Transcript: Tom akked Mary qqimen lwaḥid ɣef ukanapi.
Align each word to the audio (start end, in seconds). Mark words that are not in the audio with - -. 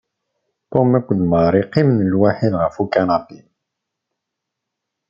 Tom 0.71 0.87
akked 0.97 1.19
Mary 1.31 1.61
qqimen 1.71 1.99
lwaḥid 2.11 2.53
ɣef 2.61 2.75
ukanapi. 2.83 3.39